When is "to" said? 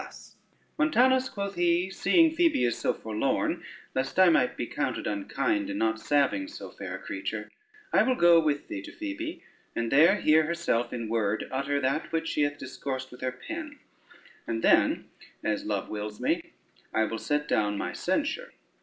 8.81-8.91